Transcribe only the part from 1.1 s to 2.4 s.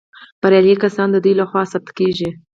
د دوی لخوا ثبت کیږي.